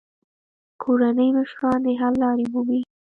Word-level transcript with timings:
کورني 0.81 1.27
مشران 1.37 1.77
د 1.85 1.87
حل 1.99 2.13
لارې 2.23 2.45
مومي. 2.53 2.81